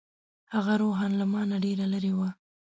[0.53, 2.29] هغه روحاً له ما نه ډېره لرې وه.